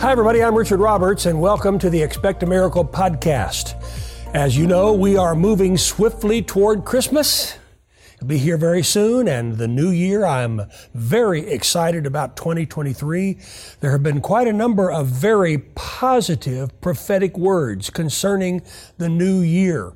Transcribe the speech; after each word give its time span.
Hi, 0.00 0.12
everybody. 0.12 0.44
I'm 0.44 0.54
Richard 0.54 0.78
Roberts, 0.78 1.26
and 1.26 1.40
welcome 1.40 1.76
to 1.80 1.90
the 1.90 2.00
Expect 2.00 2.44
a 2.44 2.46
Miracle 2.46 2.84
podcast. 2.84 3.74
As 4.32 4.56
you 4.56 4.68
know, 4.68 4.92
we 4.92 5.16
are 5.16 5.34
moving 5.34 5.76
swiftly 5.76 6.40
toward 6.40 6.84
Christmas. 6.84 7.58
It'll 8.14 8.28
be 8.28 8.38
here 8.38 8.56
very 8.56 8.84
soon, 8.84 9.26
and 9.26 9.58
the 9.58 9.66
new 9.66 9.90
year. 9.90 10.24
I'm 10.24 10.62
very 10.94 11.50
excited 11.50 12.06
about 12.06 12.36
2023. 12.36 13.38
There 13.80 13.90
have 13.90 14.04
been 14.04 14.20
quite 14.20 14.46
a 14.46 14.52
number 14.52 14.88
of 14.88 15.08
very 15.08 15.58
positive 15.58 16.80
prophetic 16.80 17.36
words 17.36 17.90
concerning 17.90 18.62
the 18.98 19.08
new 19.08 19.40
year. 19.40 19.94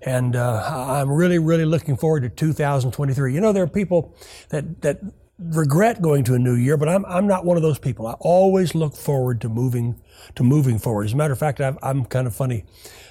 And 0.00 0.36
uh, 0.36 0.64
I'm 0.88 1.12
really, 1.12 1.38
really 1.38 1.66
looking 1.66 1.98
forward 1.98 2.22
to 2.22 2.30
2023. 2.30 3.34
You 3.34 3.42
know, 3.42 3.52
there 3.52 3.64
are 3.64 3.66
people 3.66 4.16
that, 4.48 4.80
that 4.80 5.00
regret 5.38 6.00
going 6.00 6.24
to 6.24 6.34
a 6.34 6.38
new 6.38 6.54
year, 6.54 6.76
but 6.76 6.88
I'm, 6.88 7.04
I'm 7.06 7.26
not 7.26 7.44
one 7.44 7.56
of 7.56 7.62
those 7.62 7.78
people. 7.78 8.06
I 8.06 8.14
always 8.20 8.74
look 8.74 8.94
forward 8.94 9.40
to 9.42 9.48
moving 9.48 10.00
to 10.36 10.42
moving 10.42 10.78
forward. 10.78 11.04
As 11.06 11.12
a 11.12 11.16
matter 11.16 11.32
of 11.32 11.38
fact, 11.38 11.60
i 11.60 11.74
am 11.82 12.04
kind 12.04 12.26
of 12.26 12.34
funny. 12.34 12.64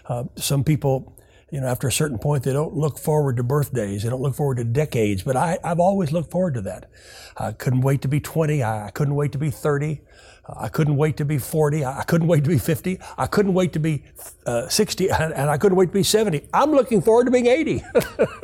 Uh, 0.05 0.26
some 0.36 0.64
people, 0.64 1.17
you 1.52 1.62
know, 1.62 1.67
after 1.67 1.88
a 1.88 1.91
certain 1.91 2.17
point, 2.17 2.44
they 2.44 2.54
don't 2.54 2.76
look 2.76 2.98
forward 2.98 3.38
to 3.38 3.44
birthdays. 3.44 4.04
They 4.04 4.09
don't 4.09 4.22
look 4.22 4.36
forward 4.36 4.58
to 4.58 4.64
decades. 4.64 5.23
But 5.23 5.36
I, 5.36 5.59
I've 5.64 5.80
always 5.80 6.12
looked 6.12 6.31
forward 6.31 6.54
to 6.55 6.62
that. 6.62 6.90
I 7.38 7.52
couldn't 7.52 7.81
wait 7.81 8.02
to 8.04 8.08
be 8.08 8.20
20. 8.20 8.64
I 8.64 8.92
couldn't 8.94 9.16
wait 9.16 9.31
to 9.34 9.38
be 9.38 9.50
30. 9.50 10.02
I 10.45 10.67
couldn't 10.67 10.97
wait 10.97 11.17
to 11.17 11.25
be 11.25 11.38
40. 11.38 11.85
I 11.85 12.03
couldn't 12.03 12.27
wait 12.27 12.43
to 12.43 12.49
be 12.49 12.57
50. 12.57 12.99
I 13.17 13.27
couldn't 13.27 13.53
wait 13.53 13.73
to 13.73 13.79
be 13.79 14.03
uh, 14.45 14.67
60, 14.67 15.09
and 15.09 15.49
I 15.49 15.57
couldn't 15.57 15.77
wait 15.77 15.88
to 15.88 15.93
be 15.93 16.03
70. 16.03 16.49
I'm 16.53 16.71
looking 16.71 17.02
forward 17.02 17.25
to 17.25 17.31
being 17.31 17.47
80, 17.47 17.83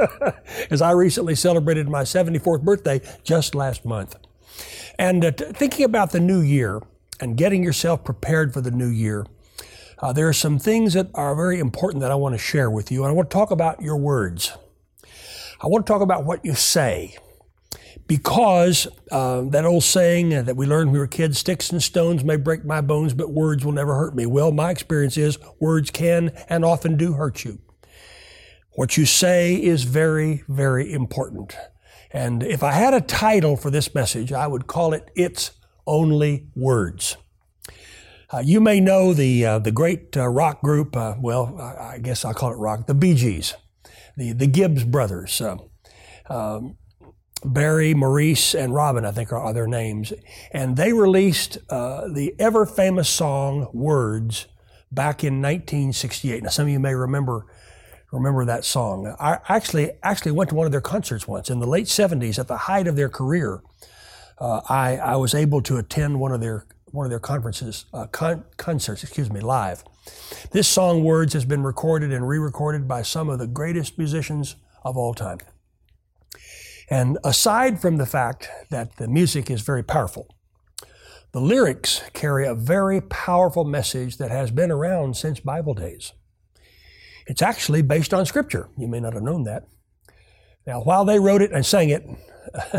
as 0.71 0.81
I 0.81 0.91
recently 0.91 1.35
celebrated 1.35 1.89
my 1.89 2.03
74th 2.03 2.63
birthday 2.63 3.01
just 3.23 3.53
last 3.53 3.83
month. 3.83 4.15
And 4.97 5.25
uh, 5.25 5.31
t- 5.31 5.45
thinking 5.45 5.83
about 5.83 6.11
the 6.11 6.21
new 6.21 6.39
year 6.39 6.81
and 7.19 7.35
getting 7.35 7.63
yourself 7.63 8.05
prepared 8.05 8.53
for 8.53 8.61
the 8.61 8.71
new 8.71 8.87
year, 8.87 9.25
uh, 9.99 10.13
there 10.13 10.29
are 10.29 10.33
some 10.33 10.57
things 10.57 10.93
that 10.93 11.09
are 11.13 11.35
very 11.35 11.59
important 11.59 12.01
that 12.01 12.11
I 12.11 12.15
want 12.15 12.33
to 12.33 12.39
share 12.39 12.69
with 12.69 12.91
you. 12.91 13.03
And 13.03 13.11
I 13.11 13.13
want 13.13 13.29
to 13.29 13.33
talk 13.33 13.51
about 13.51 13.81
your 13.81 13.97
words. 13.97 14.57
I 15.61 15.67
want 15.67 15.85
to 15.85 15.91
talk 15.91 16.01
about 16.01 16.23
what 16.23 16.45
you 16.45 16.55
say 16.55 17.17
because 18.07 18.87
uh, 19.11 19.41
that 19.41 19.65
old 19.65 19.83
saying 19.83 20.29
that 20.29 20.55
we 20.55 20.65
learned 20.65 20.87
when 20.87 20.93
we 20.93 20.99
were 20.99 21.07
kids 21.07 21.37
sticks 21.37 21.71
and 21.71 21.81
stones 21.81 22.23
may 22.23 22.35
break 22.35 22.65
my 22.65 22.81
bones, 22.81 23.13
but 23.13 23.31
words 23.31 23.63
will 23.63 23.71
never 23.71 23.95
hurt 23.95 24.15
me. 24.15 24.25
Well, 24.25 24.51
my 24.51 24.71
experience 24.71 25.17
is 25.17 25.37
words 25.59 25.91
can 25.91 26.31
and 26.49 26.65
often 26.65 26.97
do 26.97 27.13
hurt 27.13 27.45
you. 27.45 27.59
What 28.71 28.97
you 28.97 29.05
say 29.05 29.55
is 29.55 29.83
very, 29.83 30.43
very 30.47 30.91
important. 30.91 31.55
And 32.11 32.41
if 32.43 32.63
I 32.63 32.71
had 32.71 32.93
a 32.93 33.01
title 33.01 33.55
for 33.55 33.69
this 33.69 33.93
message, 33.93 34.31
I 34.31 34.47
would 34.47 34.67
call 34.67 34.93
it 34.93 35.11
It's 35.15 35.51
Only 35.85 36.47
Words. 36.55 37.17
Uh, 38.31 38.39
you 38.39 38.59
may 38.61 38.79
know 38.79 39.13
the, 39.13 39.45
uh, 39.45 39.59
the 39.59 39.71
great 39.71 40.15
uh, 40.15 40.27
rock 40.27 40.61
group, 40.61 40.95
uh, 40.95 41.15
well, 41.19 41.57
I, 41.59 41.95
I, 41.95 41.99
guess 41.99 42.23
I'll 42.23 42.33
call 42.33 42.53
it 42.53 42.57
rock, 42.57 42.85
the 42.85 42.93
Bee 42.93 43.15
Gees, 43.15 43.55
the, 44.15 44.33
the 44.33 44.45
Gibbs 44.45 44.83
brothers. 44.83 45.41
Uh, 45.41 45.57
um, 46.29 46.77
Barry, 47.43 47.93
Maurice, 47.93 48.53
and 48.53 48.73
Robin, 48.73 49.05
I 49.05 49.11
think 49.11 49.31
are, 49.31 49.53
their 49.53 49.67
names. 49.67 50.11
And 50.51 50.75
they 50.75 50.93
released 50.93 51.57
uh, 51.69 52.07
the 52.07 52.35
ever 52.39 52.65
famous 52.65 53.09
song 53.09 53.69
Words 53.73 54.47
back 54.91 55.23
in 55.23 55.35
1968. 55.35 56.43
Now, 56.43 56.49
some 56.49 56.65
of 56.67 56.71
you 56.71 56.79
may 56.79 56.95
remember 56.95 57.45
remember 58.11 58.43
that 58.43 58.65
song. 58.65 59.15
I 59.19 59.37
actually 59.47 59.91
actually 60.01 60.31
went 60.31 60.49
to 60.49 60.55
one 60.55 60.65
of 60.65 60.71
their 60.71 60.81
concerts 60.81 61.27
once 61.27 61.49
in 61.49 61.59
the 61.59 61.67
late 61.67 61.85
70s 61.85 62.39
at 62.39 62.47
the 62.47 62.57
height 62.57 62.87
of 62.87 62.95
their 62.95 63.09
career. 63.09 63.61
Uh, 64.39 64.61
I, 64.67 64.97
I 64.97 65.15
was 65.15 65.35
able 65.35 65.61
to 65.63 65.77
attend 65.77 66.19
one 66.19 66.31
of 66.31 66.41
their 66.41 66.65
one 66.91 67.05
of 67.05 67.11
their 67.11 67.19
conferences, 67.19 67.85
uh, 67.93 68.07
con- 68.07 68.43
concerts, 68.57 69.03
excuse 69.03 69.31
me, 69.31 69.41
live. 69.41 69.83
This 70.51 70.67
song 70.67 71.03
Words 71.03 71.33
has 71.33 71.45
been 71.45 71.61
recorded 71.61 72.11
and 72.11 72.27
re-recorded 72.27 72.87
by 72.87 73.03
some 73.03 73.29
of 73.29 73.37
the 73.37 73.45
greatest 73.45 73.99
musicians 73.99 74.55
of 74.83 74.97
all 74.97 75.13
time. 75.13 75.37
And 76.89 77.17
aside 77.23 77.79
from 77.79 77.97
the 77.97 78.05
fact 78.05 78.49
that 78.69 78.97
the 78.97 79.07
music 79.07 79.51
is 79.51 79.61
very 79.61 79.83
powerful, 79.83 80.27
the 81.31 81.41
lyrics 81.41 82.01
carry 82.13 82.47
a 82.47 82.55
very 82.55 83.01
powerful 83.01 83.63
message 83.63 84.17
that 84.17 84.31
has 84.31 84.49
been 84.49 84.71
around 84.71 85.15
since 85.15 85.39
Bible 85.39 85.75
days. 85.75 86.13
It's 87.27 87.43
actually 87.43 87.83
based 87.83 88.13
on 88.13 88.25
Scripture. 88.25 88.69
You 88.75 88.87
may 88.87 88.99
not 88.99 89.13
have 89.13 89.21
known 89.21 89.43
that. 89.43 89.67
Now, 90.65 90.81
while 90.81 91.05
they 91.05 91.19
wrote 91.19 91.43
it 91.43 91.51
and 91.51 91.63
sang 91.63 91.89
it, 91.89 92.03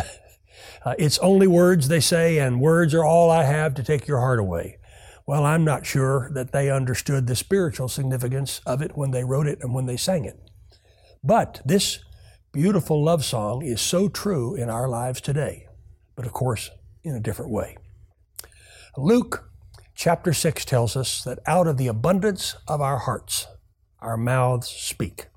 uh, 0.84 0.94
it's 0.98 1.18
only 1.20 1.46
words 1.46 1.86
they 1.86 2.00
say, 2.00 2.38
and 2.38 2.60
words 2.60 2.92
are 2.92 3.04
all 3.04 3.30
I 3.30 3.44
have 3.44 3.74
to 3.74 3.84
take 3.84 4.08
your 4.08 4.18
heart 4.18 4.40
away. 4.40 4.78
Well, 5.26 5.44
I'm 5.44 5.64
not 5.64 5.86
sure 5.86 6.28
that 6.34 6.50
they 6.50 6.70
understood 6.70 7.28
the 7.28 7.36
spiritual 7.36 7.86
significance 7.86 8.60
of 8.66 8.82
it 8.82 8.96
when 8.96 9.12
they 9.12 9.22
wrote 9.22 9.46
it 9.46 9.60
and 9.62 9.72
when 9.72 9.86
they 9.86 9.96
sang 9.96 10.24
it. 10.24 10.40
But 11.22 11.60
this 11.64 12.00
beautiful 12.52 13.02
love 13.02 13.24
song 13.24 13.62
is 13.62 13.80
so 13.80 14.08
true 14.08 14.54
in 14.54 14.68
our 14.68 14.88
lives 14.88 15.20
today, 15.20 15.66
but 16.16 16.26
of 16.26 16.32
course, 16.32 16.70
in 17.04 17.14
a 17.14 17.20
different 17.20 17.52
way. 17.52 17.76
Luke 18.96 19.48
chapter 19.94 20.32
6 20.32 20.64
tells 20.64 20.96
us 20.96 21.22
that 21.22 21.38
out 21.46 21.68
of 21.68 21.76
the 21.76 21.86
abundance 21.86 22.56
of 22.66 22.80
our 22.80 22.98
hearts, 22.98 23.46
our 24.00 24.16
mouths 24.16 24.68
speak. 24.68 25.28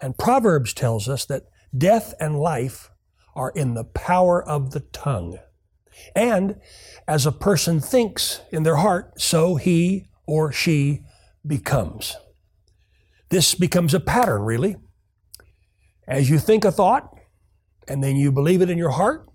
And 0.00 0.18
Proverbs 0.18 0.74
tells 0.74 1.08
us 1.08 1.24
that 1.26 1.44
death 1.76 2.12
and 2.20 2.38
life 2.38 2.90
are 3.34 3.52
in 3.54 3.74
the 3.74 3.84
power 3.84 4.46
of 4.46 4.72
the 4.72 4.80
tongue. 4.80 5.38
And 6.14 6.56
as 7.08 7.24
a 7.24 7.32
person 7.32 7.80
thinks 7.80 8.40
in 8.50 8.64
their 8.64 8.76
heart, 8.76 9.20
so 9.20 9.56
he 9.56 10.06
or 10.26 10.52
she 10.52 11.04
becomes. 11.46 12.16
This 13.30 13.54
becomes 13.54 13.94
a 13.94 14.00
pattern, 14.00 14.42
really. 14.42 14.76
As 16.10 16.28
you 16.28 16.40
think 16.40 16.64
a 16.64 16.72
thought, 16.72 17.16
and 17.86 18.02
then 18.02 18.16
you 18.16 18.32
believe 18.32 18.60
it 18.60 18.68
in 18.68 18.76
your 18.76 18.90
heart, 18.90 19.28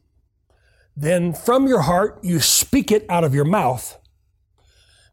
then 0.93 1.33
from 1.33 1.67
your 1.67 1.83
heart 1.83 2.19
you 2.21 2.41
speak 2.41 2.91
it 2.91 3.05
out 3.09 3.23
of 3.23 3.33
your 3.33 3.45
mouth. 3.45 3.97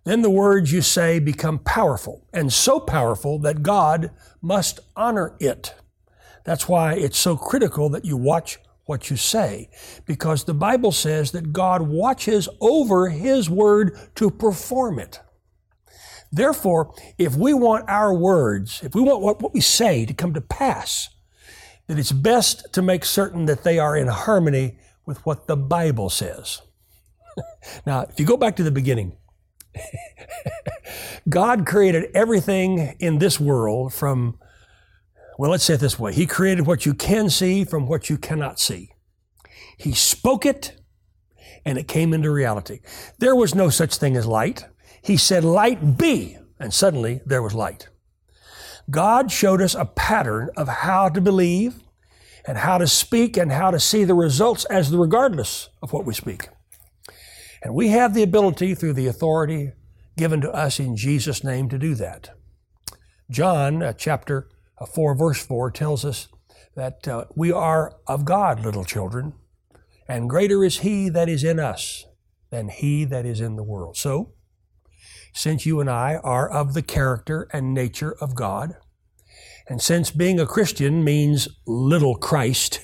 Then 0.04 0.22
the 0.22 0.30
words 0.30 0.72
you 0.72 0.82
say 0.82 1.20
become 1.20 1.60
powerful, 1.60 2.26
and 2.32 2.52
so 2.52 2.80
powerful 2.80 3.38
that 3.38 3.62
God 3.62 4.10
must 4.40 4.80
honor 4.96 5.36
it. 5.38 5.76
That's 6.42 6.68
why 6.68 6.94
it's 6.94 7.18
so 7.18 7.36
critical 7.36 7.88
that 7.90 8.04
you 8.04 8.16
watch 8.16 8.58
what 8.86 9.08
you 9.08 9.16
say, 9.16 9.70
because 10.04 10.42
the 10.42 10.54
Bible 10.54 10.90
says 10.90 11.30
that 11.30 11.52
God 11.52 11.82
watches 11.82 12.48
over 12.60 13.10
His 13.10 13.48
word 13.48 13.96
to 14.16 14.32
perform 14.32 14.98
it. 14.98 15.20
Therefore, 16.32 16.92
if 17.18 17.36
we 17.36 17.54
want 17.54 17.88
our 17.88 18.12
words, 18.12 18.80
if 18.82 18.96
we 18.96 19.00
want 19.00 19.20
what 19.20 19.54
we 19.54 19.60
say 19.60 20.04
to 20.04 20.12
come 20.12 20.34
to 20.34 20.40
pass, 20.40 21.08
that 21.86 21.98
it's 21.98 22.12
best 22.12 22.72
to 22.72 22.82
make 22.82 23.04
certain 23.04 23.46
that 23.46 23.64
they 23.64 23.78
are 23.78 23.96
in 23.96 24.08
harmony 24.08 24.78
with 25.04 25.24
what 25.26 25.46
the 25.46 25.56
Bible 25.56 26.10
says. 26.10 26.62
now, 27.86 28.02
if 28.02 28.18
you 28.18 28.26
go 28.26 28.36
back 28.36 28.56
to 28.56 28.62
the 28.62 28.70
beginning, 28.70 29.16
God 31.28 31.66
created 31.66 32.10
everything 32.14 32.96
in 32.98 33.18
this 33.18 33.40
world 33.40 33.92
from, 33.92 34.38
well, 35.38 35.50
let's 35.50 35.64
say 35.64 35.74
it 35.74 35.80
this 35.80 35.98
way 35.98 36.12
He 36.12 36.26
created 36.26 36.66
what 36.66 36.86
you 36.86 36.94
can 36.94 37.30
see 37.30 37.64
from 37.64 37.86
what 37.86 38.10
you 38.10 38.18
cannot 38.18 38.60
see. 38.60 38.92
He 39.76 39.92
spoke 39.92 40.46
it, 40.46 40.76
and 41.64 41.78
it 41.78 41.88
came 41.88 42.12
into 42.12 42.30
reality. 42.30 42.80
There 43.18 43.34
was 43.34 43.54
no 43.54 43.70
such 43.70 43.96
thing 43.96 44.16
as 44.16 44.26
light. 44.26 44.64
He 45.02 45.16
said, 45.16 45.44
Light 45.44 45.96
be, 45.96 46.38
and 46.58 46.72
suddenly 46.72 47.20
there 47.26 47.42
was 47.42 47.54
light. 47.54 47.88
God 48.92 49.32
showed 49.32 49.62
us 49.62 49.74
a 49.74 49.86
pattern 49.86 50.50
of 50.54 50.68
how 50.68 51.08
to 51.08 51.20
believe 51.20 51.80
and 52.46 52.58
how 52.58 52.76
to 52.76 52.86
speak 52.86 53.38
and 53.38 53.50
how 53.50 53.70
to 53.70 53.80
see 53.80 54.04
the 54.04 54.14
results 54.14 54.66
as 54.66 54.90
the 54.90 54.98
regardless 54.98 55.70
of 55.82 55.92
what 55.92 56.04
we 56.04 56.12
speak. 56.12 56.48
And 57.62 57.74
we 57.74 57.88
have 57.88 58.12
the 58.12 58.22
ability 58.22 58.74
through 58.74 58.92
the 58.92 59.06
authority 59.06 59.72
given 60.18 60.42
to 60.42 60.52
us 60.52 60.78
in 60.78 60.96
Jesus' 60.96 61.42
name 61.42 61.70
to 61.70 61.78
do 61.78 61.94
that. 61.94 62.30
John 63.30 63.82
uh, 63.82 63.94
chapter 63.94 64.50
uh, 64.78 64.84
4, 64.84 65.14
verse 65.14 65.44
4 65.44 65.70
tells 65.70 66.04
us 66.04 66.28
that 66.74 67.08
uh, 67.08 67.24
we 67.34 67.50
are 67.50 67.96
of 68.06 68.26
God, 68.26 68.60
little 68.60 68.84
children, 68.84 69.32
and 70.06 70.28
greater 70.28 70.64
is 70.64 70.80
He 70.80 71.08
that 71.08 71.30
is 71.30 71.44
in 71.44 71.58
us 71.58 72.04
than 72.50 72.68
He 72.68 73.06
that 73.06 73.24
is 73.24 73.40
in 73.40 73.56
the 73.56 73.62
world. 73.62 73.96
So, 73.96 74.34
since 75.32 75.66
you 75.66 75.80
and 75.80 75.88
I 75.90 76.16
are 76.16 76.48
of 76.48 76.74
the 76.74 76.82
character 76.82 77.48
and 77.52 77.74
nature 77.74 78.14
of 78.20 78.34
God, 78.34 78.76
and 79.68 79.80
since 79.80 80.10
being 80.10 80.40
a 80.40 80.46
Christian 80.46 81.04
means 81.04 81.48
little 81.66 82.16
Christ, 82.16 82.80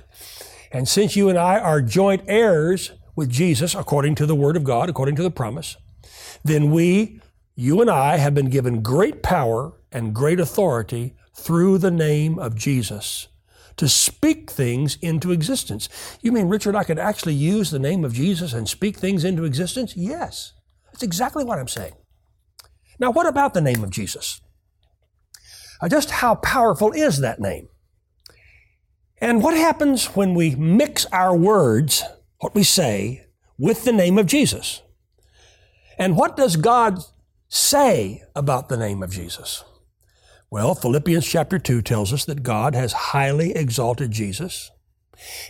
and 0.72 0.88
since 0.88 1.16
you 1.16 1.28
and 1.28 1.38
I 1.38 1.58
are 1.58 1.80
joint 1.80 2.22
heirs 2.26 2.92
with 3.16 3.30
Jesus 3.30 3.74
according 3.74 4.14
to 4.16 4.26
the 4.26 4.34
Word 4.34 4.56
of 4.56 4.64
God, 4.64 4.88
according 4.88 5.16
to 5.16 5.22
the 5.22 5.30
promise, 5.30 5.76
then 6.44 6.70
we, 6.70 7.20
you 7.54 7.80
and 7.80 7.90
I, 7.90 8.16
have 8.16 8.34
been 8.34 8.50
given 8.50 8.82
great 8.82 9.22
power 9.22 9.72
and 9.92 10.14
great 10.14 10.40
authority 10.40 11.14
through 11.34 11.78
the 11.78 11.90
name 11.90 12.38
of 12.38 12.54
Jesus 12.54 13.28
to 13.76 13.88
speak 13.88 14.50
things 14.50 14.96
into 15.02 15.32
existence. 15.32 15.88
You 16.20 16.32
mean, 16.32 16.48
Richard, 16.48 16.76
I 16.76 16.84
could 16.84 16.98
actually 16.98 17.34
use 17.34 17.70
the 17.70 17.78
name 17.78 18.04
of 18.04 18.12
Jesus 18.12 18.52
and 18.52 18.68
speak 18.68 18.96
things 18.96 19.24
into 19.24 19.44
existence? 19.44 19.96
Yes. 19.96 20.53
That's 20.94 21.02
exactly 21.02 21.44
what 21.44 21.58
I'm 21.58 21.66
saying. 21.66 21.94
Now, 23.00 23.10
what 23.10 23.26
about 23.26 23.52
the 23.52 23.60
name 23.60 23.82
of 23.82 23.90
Jesus? 23.90 24.40
Uh, 25.80 25.88
just 25.88 26.12
how 26.12 26.36
powerful 26.36 26.92
is 26.92 27.18
that 27.18 27.40
name? 27.40 27.68
And 29.20 29.42
what 29.42 29.56
happens 29.56 30.06
when 30.14 30.34
we 30.34 30.54
mix 30.54 31.04
our 31.06 31.36
words, 31.36 32.04
what 32.38 32.54
we 32.54 32.62
say, 32.62 33.26
with 33.58 33.82
the 33.82 33.92
name 33.92 34.18
of 34.18 34.26
Jesus? 34.26 34.82
And 35.98 36.16
what 36.16 36.36
does 36.36 36.54
God 36.54 37.00
say 37.48 38.22
about 38.36 38.68
the 38.68 38.76
name 38.76 39.02
of 39.02 39.10
Jesus? 39.10 39.64
Well, 40.48 40.76
Philippians 40.76 41.26
chapter 41.26 41.58
2 41.58 41.82
tells 41.82 42.12
us 42.12 42.24
that 42.26 42.44
God 42.44 42.76
has 42.76 42.92
highly 42.92 43.50
exalted 43.56 44.12
Jesus 44.12 44.70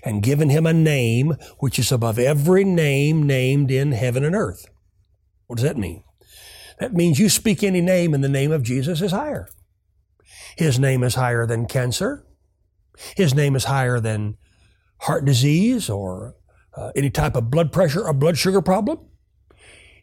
and 0.02 0.23
given 0.23 0.49
him 0.49 0.64
a 0.64 0.73
name 0.73 1.35
which 1.58 1.79
is 1.79 1.93
above 1.93 2.19
every 2.19 2.64
name 2.64 3.26
named 3.26 3.70
in 3.70 3.93
heaven 3.93 4.25
and 4.25 4.35
earth. 4.35 4.70
What 5.54 5.58
does 5.58 5.68
that 5.68 5.78
mean? 5.78 6.02
That 6.80 6.94
means 6.94 7.20
you 7.20 7.28
speak 7.28 7.62
any 7.62 7.80
name 7.80 8.12
and 8.12 8.24
the 8.24 8.28
name 8.28 8.50
of 8.50 8.64
Jesus 8.64 9.00
is 9.00 9.12
higher. 9.12 9.48
His 10.56 10.80
name 10.80 11.04
is 11.04 11.14
higher 11.14 11.46
than 11.46 11.66
cancer. 11.66 12.26
His 13.16 13.36
name 13.36 13.54
is 13.54 13.66
higher 13.66 14.00
than 14.00 14.36
heart 15.02 15.24
disease 15.24 15.88
or 15.88 16.34
uh, 16.76 16.90
any 16.96 17.08
type 17.08 17.36
of 17.36 17.52
blood 17.52 17.70
pressure 17.70 18.04
or 18.04 18.12
blood 18.12 18.36
sugar 18.36 18.60
problem. 18.60 18.98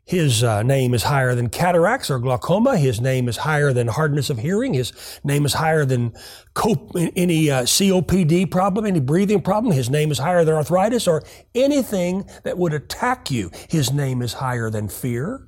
His 0.06 0.44
uh, 0.44 0.64
name 0.64 0.94
is 0.94 1.04
higher 1.04 1.36
than 1.36 1.50
cataracts 1.50 2.10
or 2.10 2.20
glaucoma. 2.20 2.78
His 2.78 3.00
name 3.00 3.30
is 3.30 3.38
higher 3.38 3.72
than 3.72 3.88
hardness 3.88 4.30
of 4.30 4.40
hearing. 4.40 4.74
His 4.74 4.92
name 5.24 5.46
is 5.46 5.54
higher 5.54 5.86
than 5.86 6.14
any 7.16 7.50
uh, 7.50 7.64
COPD 7.64 8.50
problem, 8.52 8.86
any 8.86 9.00
breathing 9.00 9.42
problem. 9.42 9.74
His 9.74 9.90
name 9.90 10.12
is 10.12 10.18
higher 10.18 10.44
than 10.44 10.56
arthritis 10.56 11.08
or 11.08 11.24
anything 11.56 12.26
that 12.44 12.58
would 12.58 12.74
attack 12.74 13.32
you. 13.32 13.52
His 13.70 13.94
name 13.94 14.22
is 14.22 14.34
higher 14.34 14.70
than 14.70 14.90
fear. 14.90 15.46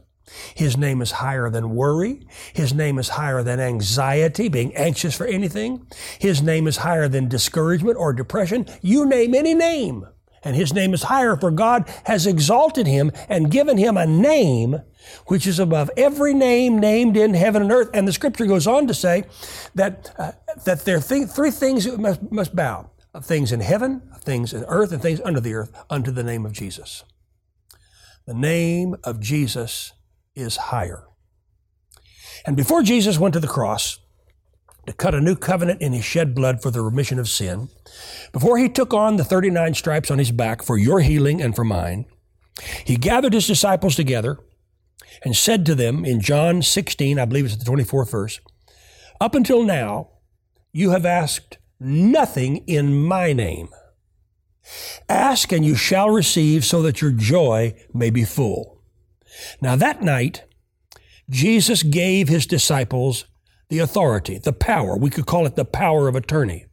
His 0.55 0.77
name 0.77 1.01
is 1.01 1.11
higher 1.11 1.50
than 1.50 1.75
worry. 1.75 2.25
His 2.53 2.73
name 2.73 2.97
is 2.97 3.09
higher 3.09 3.44
than 3.44 3.59
anxiety, 3.59 4.47
being 4.47 4.73
anxious 4.75 5.15
for 5.15 5.25
anything. 5.25 5.85
His 6.19 6.41
name 6.41 6.67
is 6.67 6.77
higher 6.77 7.09
than 7.09 7.27
discouragement 7.27 7.97
or 7.97 8.13
depression. 8.13 8.65
You 8.81 9.05
name 9.05 9.35
any 9.35 9.53
name. 9.53 10.07
And 10.44 10.56
his 10.56 10.74
name 10.74 10.94
is 10.94 11.04
higher, 11.04 11.36
for 11.38 11.51
God 11.51 11.90
has 12.06 12.28
exalted 12.28 12.86
him 12.86 13.12
and 13.30 13.50
given 13.50 13.78
him 13.78 13.98
a 13.98 14.06
name 14.06 14.81
which 15.28 15.48
is 15.48 15.60
above 15.60 15.90
every 15.95 16.34
name 16.34 16.80
named 16.80 17.18
in 17.18 17.34
heaven 17.34 17.62
and 17.62 17.72
earth. 17.72 17.90
And 17.94 18.07
the 18.07 18.13
scripture 18.13 18.45
goes 18.45 18.68
on 18.68 18.88
to 18.88 18.94
say 18.94 19.24
that, 19.75 20.13
uh, 20.18 20.34
that 20.66 20.86
there 20.86 20.98
are 20.98 21.01
th- 21.01 21.30
three 21.30 21.51
things 21.51 21.86
that 21.86 22.00
must, 22.00 22.31
must 22.31 22.56
bow 22.56 22.90
things 23.22 23.51
in 23.51 23.60
heaven, 23.60 24.01
things 24.19 24.54
in 24.54 24.63
earth, 24.66 24.92
and 24.92 25.01
things 25.01 25.22
under 25.24 25.40
the 25.40 25.54
earth 25.54 25.72
unto 25.90 26.12
the 26.12 26.24
name 26.24 26.46
of 26.46 26.51
Jesus. 26.51 27.04
The 28.25 28.34
name 28.34 28.96
of 29.04 29.19
Jesus 29.19 29.94
is 30.36 30.57
higher. 30.57 31.07
And 32.46 32.57
before 32.57 32.81
Jesus 32.81 33.19
went 33.19 33.34
to 33.34 33.39
the 33.39 33.48
cross 33.48 34.00
to 34.85 34.94
cut 34.94 35.15
a 35.15 35.21
new 35.21 35.35
covenant 35.35 35.81
in 35.81 35.94
his 35.94 36.03
shed 36.03 36.35
blood 36.35 36.62
for 36.62 36.71
the 36.71 36.81
remission 36.81 37.19
of 37.19 37.30
sin, 37.30 37.69
before 38.31 38.57
he 38.57 38.69
took 38.69 38.94
on 38.94 39.15
the 39.15 39.24
39 39.24 39.74
stripes 39.74 40.12
on 40.12 40.19
his 40.19 40.31
back 40.31 40.62
for 40.62 40.77
your 40.77 41.00
healing 41.01 41.41
and 41.41 41.56
for 41.56 41.63
mine, 41.63 42.06
he 42.85 42.97
gathered 42.97 43.33
his 43.33 43.47
disciples 43.47 43.95
together 43.95 44.38
and 45.24 45.35
said 45.35 45.65
to 45.65 45.75
them 45.75 46.06
in 46.06 46.21
John 46.21 46.62
16, 46.62 47.18
I 47.18 47.25
believe 47.25 47.45
it's 47.45 47.56
the 47.56 47.69
24th 47.69 48.12
verse, 48.12 48.39
Up 49.21 49.35
until 49.35 49.63
now, 49.63 50.09
you 50.71 50.91
have 50.91 51.06
asked 51.06 51.57
nothing 51.79 52.57
in 52.68 53.03
my 53.03 53.33
name. 53.33 53.69
Ask 55.09 55.51
and 55.51 55.65
you 55.65 55.75
shall 55.75 56.09
receive 56.09 56.63
so 56.63 56.81
that 56.81 57.01
your 57.01 57.12
joy 57.12 57.75
may 57.94 58.09
be 58.09 58.24
full. 58.24 58.81
Now, 59.62 59.75
that 59.75 60.01
night, 60.01 60.44
Jesus 61.29 61.83
gave 61.83 62.29
his 62.29 62.45
disciples 62.45 63.25
the 63.69 63.80
authority, 63.80 64.38
the 64.38 64.54
power. 64.54 64.98
We 64.98 65.10
could 65.10 65.25
call 65.25 65.45
it 65.45 65.56
the 65.56 65.65
power 65.65 66.07
of 66.07 66.15
attorney. 66.15 66.65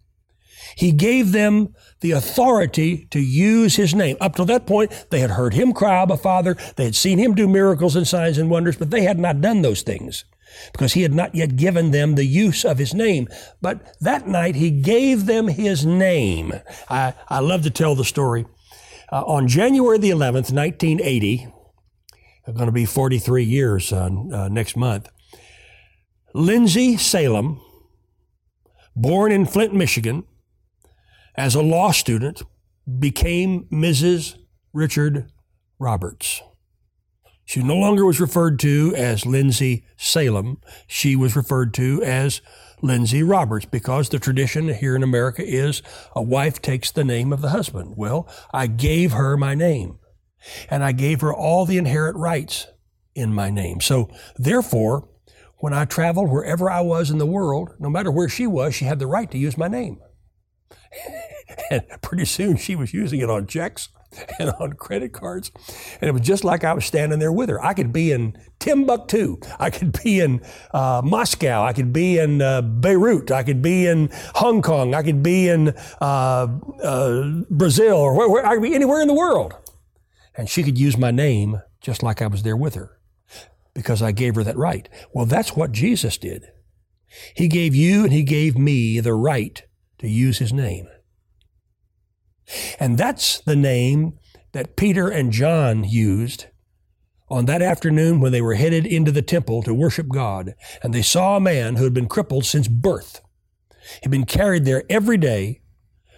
He 0.76 0.92
gave 0.92 1.32
them 1.32 1.74
the 2.00 2.12
authority 2.12 3.06
to 3.10 3.20
use 3.20 3.76
his 3.76 3.94
name. 3.94 4.16
Up 4.20 4.36
to 4.36 4.44
that 4.44 4.66
point, 4.66 5.06
they 5.10 5.20
had 5.20 5.30
heard 5.30 5.54
him 5.54 5.72
cry, 5.72 6.02
Abba, 6.02 6.16
Father. 6.16 6.56
They 6.76 6.84
had 6.84 6.94
seen 6.94 7.18
him 7.18 7.34
do 7.34 7.48
miracles 7.48 7.96
and 7.96 8.06
signs 8.06 8.38
and 8.38 8.50
wonders, 8.50 8.76
but 8.76 8.90
they 8.90 9.02
had 9.02 9.18
not 9.18 9.40
done 9.40 9.62
those 9.62 9.82
things 9.82 10.24
because 10.72 10.92
he 10.92 11.02
had 11.02 11.14
not 11.14 11.34
yet 11.34 11.56
given 11.56 11.90
them 11.90 12.14
the 12.14 12.24
use 12.24 12.64
of 12.64 12.78
his 12.78 12.94
name. 12.94 13.28
But 13.60 13.96
that 14.00 14.26
night, 14.26 14.56
he 14.56 14.70
gave 14.70 15.26
them 15.26 15.48
his 15.48 15.84
name. 15.86 16.52
I, 16.88 17.14
I 17.28 17.40
love 17.40 17.62
to 17.62 17.70
tell 17.70 17.94
the 17.94 18.04
story. 18.04 18.46
Uh, 19.12 19.22
on 19.22 19.48
January 19.48 19.98
the 19.98 20.10
11th, 20.10 20.52
1980, 20.52 21.48
going 22.52 22.66
to 22.66 22.72
be 22.72 22.84
43 22.84 23.44
years 23.44 23.92
uh, 23.92 24.08
uh, 24.32 24.48
next 24.48 24.76
month. 24.76 25.08
Lindsay 26.32 26.96
Salem, 26.96 27.60
born 28.94 29.32
in 29.32 29.46
Flint, 29.46 29.74
Michigan, 29.74 30.24
as 31.34 31.54
a 31.54 31.62
law 31.62 31.90
student, 31.90 32.42
became 32.98 33.64
Mrs. 33.72 34.36
Richard 34.72 35.30
Roberts. 35.78 36.40
She 37.44 37.64
no 37.64 37.74
longer 37.74 38.04
was 38.04 38.20
referred 38.20 38.60
to 38.60 38.94
as 38.96 39.26
Lindsay 39.26 39.84
Salem. 39.96 40.60
She 40.86 41.16
was 41.16 41.34
referred 41.34 41.74
to 41.74 42.00
as 42.04 42.40
Lindsay 42.80 43.24
Roberts 43.24 43.66
because 43.66 44.08
the 44.08 44.20
tradition 44.20 44.68
here 44.68 44.94
in 44.94 45.02
America 45.02 45.42
is 45.44 45.82
a 46.14 46.22
wife 46.22 46.62
takes 46.62 46.92
the 46.92 47.02
name 47.02 47.32
of 47.32 47.40
the 47.40 47.48
husband. 47.48 47.94
Well, 47.96 48.28
I 48.52 48.68
gave 48.68 49.12
her 49.12 49.36
my 49.36 49.56
name 49.56 49.98
and 50.70 50.84
I 50.84 50.92
gave 50.92 51.22
her 51.22 51.34
all 51.34 51.66
the 51.66 51.76
inherent 51.76 52.16
rights 52.16 52.68
in 53.16 53.34
my 53.34 53.50
name. 53.50 53.80
So 53.80 54.08
therefore, 54.36 55.08
when 55.60 55.72
I 55.72 55.84
traveled 55.84 56.30
wherever 56.30 56.70
I 56.70 56.80
was 56.80 57.10
in 57.10 57.18
the 57.18 57.26
world, 57.26 57.70
no 57.78 57.88
matter 57.88 58.10
where 58.10 58.28
she 58.28 58.46
was, 58.46 58.74
she 58.74 58.84
had 58.84 58.98
the 58.98 59.06
right 59.06 59.30
to 59.30 59.38
use 59.38 59.56
my 59.56 59.68
name. 59.68 60.00
and 61.70 61.82
pretty 62.02 62.24
soon 62.24 62.56
she 62.56 62.74
was 62.74 62.92
using 62.92 63.20
it 63.20 63.30
on 63.30 63.46
checks 63.46 63.90
and 64.38 64.50
on 64.58 64.72
credit 64.72 65.12
cards. 65.12 65.52
And 66.00 66.08
it 66.08 66.12
was 66.12 66.22
just 66.22 66.44
like 66.44 66.64
I 66.64 66.72
was 66.72 66.84
standing 66.84 67.18
there 67.18 67.32
with 67.32 67.48
her. 67.48 67.64
I 67.64 67.74
could 67.74 67.92
be 67.92 68.10
in 68.10 68.36
Timbuktu. 68.58 69.38
I 69.58 69.70
could 69.70 70.00
be 70.02 70.20
in 70.20 70.42
uh, 70.72 71.02
Moscow. 71.04 71.62
I 71.62 71.72
could 71.72 71.92
be 71.92 72.18
in 72.18 72.42
uh, 72.42 72.62
Beirut. 72.62 73.30
I 73.30 73.42
could 73.42 73.62
be 73.62 73.86
in 73.86 74.10
Hong 74.34 74.62
Kong. 74.62 74.94
I 74.94 75.02
could 75.02 75.22
be 75.22 75.48
in 75.48 75.74
uh, 76.00 76.48
uh 76.82 77.42
Brazil 77.50 77.96
or 77.96 78.16
where, 78.16 78.28
where, 78.28 78.46
I 78.46 78.54
could 78.54 78.62
be 78.62 78.74
anywhere 78.74 79.00
in 79.00 79.08
the 79.08 79.14
world 79.14 79.54
and 80.34 80.48
she 80.48 80.62
could 80.62 80.78
use 80.78 80.96
my 80.96 81.10
name 81.10 81.60
just 81.80 82.02
like 82.02 82.22
I 82.22 82.26
was 82.26 82.42
there 82.42 82.56
with 82.56 82.74
her 82.74 82.99
because 83.74 84.02
I 84.02 84.12
gave 84.12 84.34
her 84.34 84.44
that 84.44 84.56
right. 84.56 84.88
Well, 85.12 85.26
that's 85.26 85.56
what 85.56 85.72
Jesus 85.72 86.18
did. 86.18 86.46
He 87.34 87.48
gave 87.48 87.74
you 87.74 88.04
and 88.04 88.12
He 88.12 88.22
gave 88.22 88.56
me 88.56 89.00
the 89.00 89.14
right 89.14 89.62
to 89.98 90.08
use 90.08 90.38
His 90.38 90.52
name. 90.52 90.88
And 92.78 92.98
that's 92.98 93.40
the 93.40 93.56
name 93.56 94.18
that 94.52 94.76
Peter 94.76 95.08
and 95.08 95.32
John 95.32 95.84
used 95.84 96.46
on 97.28 97.44
that 97.46 97.62
afternoon 97.62 98.20
when 98.20 98.32
they 98.32 98.42
were 98.42 98.54
headed 98.54 98.84
into 98.84 99.12
the 99.12 99.22
temple 99.22 99.62
to 99.62 99.72
worship 99.72 100.08
God. 100.08 100.54
And 100.82 100.92
they 100.92 101.02
saw 101.02 101.36
a 101.36 101.40
man 101.40 101.76
who 101.76 101.84
had 101.84 101.94
been 101.94 102.08
crippled 102.08 102.44
since 102.44 102.66
birth. 102.66 103.20
He'd 104.02 104.10
been 104.10 104.26
carried 104.26 104.64
there 104.64 104.82
every 104.90 105.16
day 105.16 105.62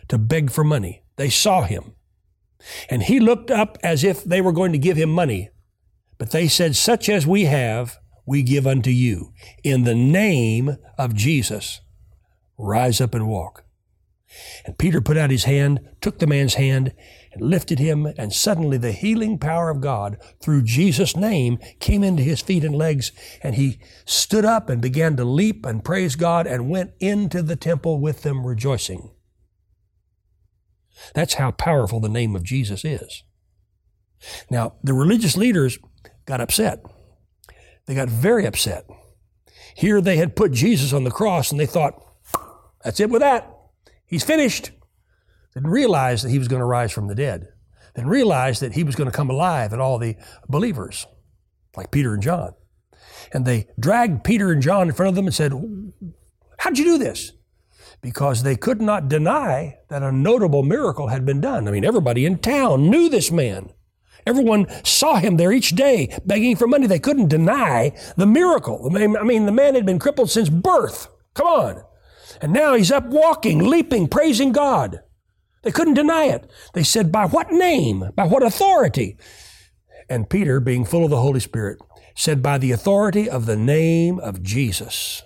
to 0.09 0.19
beg 0.19 0.51
for 0.51 0.65
money. 0.65 1.05
They 1.17 1.29
saw 1.29 1.63
him. 1.63 1.93
And 2.89 3.03
he 3.03 3.21
looked 3.21 3.51
up 3.51 3.77
as 3.83 4.05
if 4.05 4.25
they 4.25 4.41
were 4.41 4.53
going 4.53 4.73
to 4.73 4.79
give 4.79 4.97
him 4.97 5.11
money. 5.11 5.51
But 6.23 6.31
they 6.31 6.47
said, 6.47 6.77
Such 6.77 7.09
as 7.09 7.27
we 7.27 7.47
have, 7.47 7.99
we 8.25 8.45
give 8.45 8.65
unto 8.65 8.91
you. 8.91 9.33
In 9.65 9.83
the 9.83 9.97
name 9.97 10.77
of 10.97 11.17
Jesus, 11.17 11.81
rise 12.57 13.01
up 13.01 13.13
and 13.13 13.27
walk. 13.27 13.65
And 14.65 14.79
Peter 14.79 15.01
put 15.01 15.17
out 15.17 15.33
his 15.33 15.47
hand, 15.47 15.81
took 16.01 16.21
the 16.21 16.29
man's 16.29 16.55
hand, 16.55 16.95
and 17.33 17.43
lifted 17.43 17.81
him, 17.81 18.07
and 18.07 18.33
suddenly 18.33 18.79
the 18.79 18.93
healing 18.93 19.37
power 19.37 19.69
of 19.69 19.81
God 19.81 20.17
through 20.41 20.63
Jesus' 20.63 21.17
name 21.17 21.59
came 21.81 22.05
into 22.05 22.23
his 22.23 22.41
feet 22.41 22.63
and 22.63 22.77
legs, 22.77 23.11
and 23.43 23.57
he 23.57 23.81
stood 24.05 24.45
up 24.45 24.69
and 24.69 24.81
began 24.81 25.17
to 25.17 25.25
leap 25.25 25.67
and 25.67 25.85
praise 25.85 26.15
God 26.15 26.47
and 26.47 26.71
went 26.71 26.93
into 27.01 27.43
the 27.43 27.57
temple 27.57 28.01
with 28.01 28.23
them 28.23 28.47
rejoicing. 28.47 29.11
That's 31.17 31.35
how 31.35 31.51
powerful 31.51 31.99
the 31.99 32.09
name 32.09 32.37
of 32.37 32.45
Jesus 32.45 32.85
is. 32.85 33.25
Now, 34.49 34.75
the 34.85 34.95
religious 34.95 35.37
leaders 35.37 35.81
got 36.27 36.41
upset. 36.41 36.85
They 37.87 37.95
got 37.95 38.09
very 38.09 38.47
upset. 38.47 38.87
Here 39.75 40.01
they 40.01 40.17
had 40.17 40.37
put 40.37 40.53
Jesus 40.53 40.93
on 40.93 41.05
the 41.05 41.11
cross 41.11 41.51
and 41.51 41.61
they 41.61 41.67
thought, 41.67 42.01
that's 42.85 43.01
it 43.01 43.11
with 43.11 43.21
that. 43.23 43.49
He's 44.07 44.25
finished. 44.25 44.71
Didn't 45.55 45.71
realize 45.71 46.23
that 46.23 46.31
he 46.31 46.39
was 46.39 46.49
going 46.49 46.61
to 46.61 46.67
rise 46.67 46.93
from 46.93 47.09
the 47.09 47.15
dead. 47.15 47.49
Didn't 47.95 48.11
realize 48.11 48.61
that 48.61 48.73
he 48.73 48.85
was 48.85 48.95
going 48.95 49.11
to 49.11 49.17
come 49.17 49.31
alive 49.31 49.73
and 49.73 49.83
all 49.83 49.99
the 49.99 50.17
believers, 50.49 51.07
like 51.77 51.91
Peter 51.91 52.15
and 52.15 52.23
John. 52.23 52.55
And 53.33 53.45
they 53.45 53.69
dragged 53.79 54.25
Peter 54.25 54.51
and 54.51 54.63
John 54.63 54.89
in 54.89 54.95
front 54.95 55.11
of 55.11 55.15
them 55.15 55.27
and 55.27 55.35
said, 55.35 55.53
How'd 56.59 56.79
you 56.79 56.85
do 56.85 56.99
this? 56.99 57.33
because 58.03 58.43
they 58.43 58.57
could 58.57 58.83
not 58.83 59.09
deny 59.09 59.79
that 59.89 60.03
a 60.03 60.13
notable 60.13 60.65
miracle 60.65 61.07
had 61.07 61.25
been 61.25 61.41
done. 61.41 61.67
I 61.67 61.71
mean, 61.71 61.85
everybody 61.85 62.27
in 62.27 62.39
town 62.39 62.91
knew 62.91 63.09
this 63.09 63.31
man. 63.31 63.73
Everyone 64.27 64.67
saw 64.85 65.17
him 65.17 65.37
there 65.37 65.53
each 65.53 65.71
day 65.71 66.17
begging 66.25 66.57
for 66.57 66.67
money. 66.67 66.87
They 66.87 66.99
couldn't 66.99 67.29
deny 67.29 67.97
the 68.17 68.27
miracle. 68.27 68.91
I 68.95 69.07
mean, 69.07 69.47
the 69.47 69.53
man 69.53 69.75
had 69.75 69.87
been 69.87 69.99
crippled 69.99 70.31
since 70.31 70.49
birth. 70.49 71.09
Come 71.35 71.47
on. 71.47 71.85
And 72.41 72.53
now 72.53 72.75
he's 72.75 72.93
up 72.93 73.07
walking, 73.07 73.59
leaping, 73.59 74.09
praising 74.09 74.53
God. 74.53 75.01
They 75.63 75.71
couldn't 75.71 75.95
deny 75.95 76.25
it. 76.25 76.51
They 76.75 76.83
said, 76.83 77.13
By 77.13 77.27
what 77.27 77.53
name? 77.53 78.11
By 78.17 78.27
what 78.27 78.43
authority? 78.43 79.17
And 80.09 80.29
Peter, 80.29 80.61
being 80.61 80.85
full 80.85 81.05
of 81.05 81.11
the 81.11 81.21
Holy 81.21 81.41
Spirit, 81.41 81.79
said, 82.17 82.43
By 82.43 82.59
the 82.59 82.73
authority 82.73 83.31
of 83.31 83.47
the 83.47 83.57
name 83.57 84.19
of 84.19 84.43
Jesus, 84.43 85.23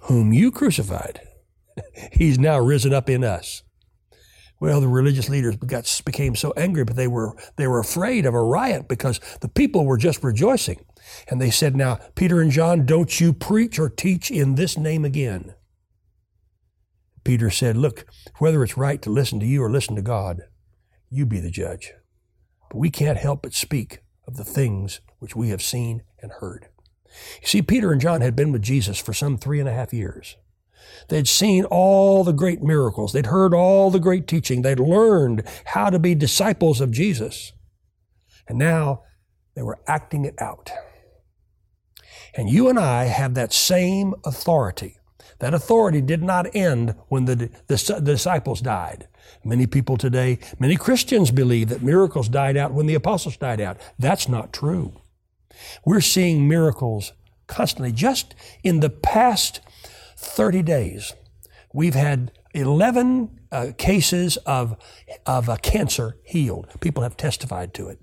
whom 0.00 0.32
you 0.32 0.50
crucified. 0.50 1.20
He's 2.12 2.38
now 2.38 2.58
risen 2.58 2.92
up 2.92 3.08
in 3.08 3.22
us. 3.22 3.62
Well, 4.58 4.80
the 4.80 4.88
religious 4.88 5.28
leaders 5.28 5.56
got, 5.56 6.00
became 6.04 6.34
so 6.34 6.52
angry, 6.56 6.84
but 6.84 6.96
they 6.96 7.08
were, 7.08 7.36
they 7.56 7.66
were 7.66 7.78
afraid 7.78 8.24
of 8.24 8.34
a 8.34 8.42
riot 8.42 8.88
because 8.88 9.20
the 9.40 9.48
people 9.48 9.84
were 9.84 9.98
just 9.98 10.24
rejoicing. 10.24 10.84
And 11.28 11.40
they 11.40 11.50
said, 11.50 11.76
Now, 11.76 11.98
Peter 12.14 12.40
and 12.40 12.50
John, 12.50 12.86
don't 12.86 13.20
you 13.20 13.32
preach 13.32 13.78
or 13.78 13.90
teach 13.90 14.30
in 14.30 14.54
this 14.54 14.78
name 14.78 15.04
again. 15.04 15.54
Peter 17.22 17.50
said, 17.50 17.76
Look, 17.76 18.06
whether 18.38 18.62
it's 18.62 18.78
right 18.78 19.02
to 19.02 19.10
listen 19.10 19.40
to 19.40 19.46
you 19.46 19.62
or 19.62 19.70
listen 19.70 19.94
to 19.96 20.02
God, 20.02 20.42
you 21.10 21.26
be 21.26 21.40
the 21.40 21.50
judge. 21.50 21.92
But 22.70 22.78
we 22.78 22.90
can't 22.90 23.18
help 23.18 23.42
but 23.42 23.52
speak 23.52 24.00
of 24.26 24.36
the 24.36 24.44
things 24.44 25.00
which 25.18 25.36
we 25.36 25.50
have 25.50 25.62
seen 25.62 26.02
and 26.22 26.32
heard. 26.32 26.68
You 27.42 27.46
see, 27.46 27.62
Peter 27.62 27.92
and 27.92 28.00
John 28.00 28.20
had 28.20 28.36
been 28.36 28.52
with 28.52 28.62
Jesus 28.62 28.98
for 28.98 29.12
some 29.12 29.36
three 29.36 29.60
and 29.60 29.68
a 29.68 29.72
half 29.72 29.92
years. 29.92 30.36
They'd 31.08 31.28
seen 31.28 31.64
all 31.64 32.24
the 32.24 32.32
great 32.32 32.62
miracles. 32.62 33.12
They'd 33.12 33.26
heard 33.26 33.54
all 33.54 33.90
the 33.90 34.00
great 34.00 34.26
teaching. 34.26 34.62
They'd 34.62 34.80
learned 34.80 35.44
how 35.66 35.90
to 35.90 35.98
be 35.98 36.14
disciples 36.14 36.80
of 36.80 36.90
Jesus. 36.90 37.52
And 38.48 38.58
now 38.58 39.02
they 39.54 39.62
were 39.62 39.78
acting 39.86 40.24
it 40.24 40.40
out. 40.40 40.70
And 42.34 42.50
you 42.50 42.68
and 42.68 42.78
I 42.78 43.04
have 43.04 43.34
that 43.34 43.52
same 43.52 44.14
authority. 44.24 44.98
That 45.38 45.54
authority 45.54 46.00
did 46.00 46.22
not 46.22 46.54
end 46.54 46.94
when 47.08 47.26
the, 47.26 47.36
the, 47.36 47.50
the, 47.66 48.12
disciples 48.12 48.60
died. 48.60 49.08
Many 49.44 49.66
people 49.66 49.96
today, 49.96 50.38
many 50.58 50.76
Christians 50.76 51.30
believe 51.30 51.68
that 51.68 51.82
miracles 51.82 52.28
died 52.28 52.56
out 52.56 52.72
when 52.72 52.86
the 52.86 52.94
apostles 52.94 53.36
died 53.36 53.60
out. 53.60 53.78
That's 53.98 54.28
not 54.28 54.52
true. 54.52 55.00
We're 55.84 56.00
seeing 56.00 56.48
miracles 56.48 57.12
constantly. 57.46 57.92
Just 57.92 58.34
in 58.62 58.80
the 58.80 58.90
past 58.90 59.60
30 60.16 60.62
days, 60.62 61.12
we've 61.72 61.94
had 61.94 62.32
11 62.54 63.40
uh, 63.52 63.72
cases 63.76 64.36
of, 64.38 64.76
of 65.26 65.48
a 65.48 65.58
cancer 65.58 66.16
healed. 66.24 66.68
People 66.80 67.02
have 67.02 67.16
testified 67.16 67.74
to 67.74 67.88
it. 67.88 67.98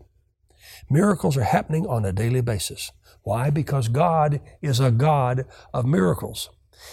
Miracles 0.89 1.37
are 1.37 1.43
happening 1.43 1.87
on 1.87 2.05
a 2.05 2.13
daily 2.13 2.41
basis. 2.41 2.91
Why? 3.23 3.49
Because 3.49 3.87
God 3.87 4.41
is 4.61 4.79
a 4.79 4.91
God 4.91 5.45
of 5.73 5.85
miracles. 5.85 6.49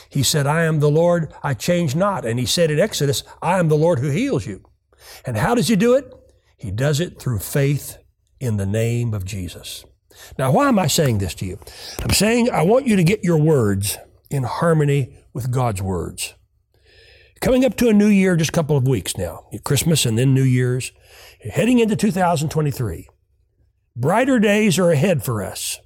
He 0.08 0.22
said, 0.22 0.46
I 0.46 0.62
am 0.62 0.80
the 0.80 0.90
Lord, 0.90 1.32
I 1.42 1.54
change 1.54 1.96
not. 1.96 2.24
And 2.24 2.38
he 2.38 2.46
said 2.46 2.70
in 2.70 2.78
Exodus, 2.78 3.24
I 3.42 3.58
am 3.58 3.68
the 3.68 3.76
Lord 3.76 3.98
who 3.98 4.10
heals 4.10 4.46
you. 4.46 4.64
And 5.24 5.36
how 5.36 5.54
does 5.54 5.68
he 5.68 5.76
do 5.76 5.94
it? 5.94 6.12
He 6.56 6.70
does 6.70 7.00
it 7.00 7.20
through 7.20 7.40
faith 7.40 7.98
in 8.38 8.56
the 8.56 8.66
name 8.66 9.12
of 9.12 9.24
Jesus. 9.24 9.84
Now, 10.38 10.52
why 10.52 10.68
am 10.68 10.78
I 10.78 10.86
saying 10.86 11.18
this 11.18 11.34
to 11.36 11.46
you? 11.46 11.58
I'm 12.02 12.10
saying 12.10 12.50
I 12.50 12.62
want 12.62 12.86
you 12.86 12.96
to 12.96 13.04
get 13.04 13.24
your 13.24 13.38
words 13.38 13.98
in 14.30 14.44
harmony 14.44 15.16
with 15.32 15.50
God's 15.50 15.82
words. 15.82 16.34
Coming 17.40 17.64
up 17.64 17.76
to 17.76 17.88
a 17.88 17.94
new 17.94 18.06
year, 18.06 18.36
just 18.36 18.50
a 18.50 18.52
couple 18.52 18.76
of 18.76 18.86
weeks 18.86 19.16
now, 19.16 19.46
Christmas 19.64 20.04
and 20.04 20.18
then 20.18 20.34
New 20.34 20.42
Year's, 20.42 20.92
heading 21.50 21.78
into 21.78 21.96
2023. 21.96 23.08
Brighter 23.96 24.38
days 24.38 24.78
are 24.78 24.90
ahead 24.90 25.24
for 25.24 25.42
us. 25.42 25.80